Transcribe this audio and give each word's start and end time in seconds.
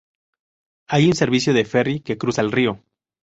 Hay 0.87 1.05
un 1.05 1.13
servicio 1.13 1.53
de 1.53 1.63
ferry 1.63 1.99
que 1.99 2.17
cruza 2.17 2.41
el 2.41 2.51
río. 2.51 2.83